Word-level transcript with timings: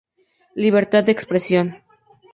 Libertad 0.63 1.01
de 1.05 1.11
expresión. 1.17 1.67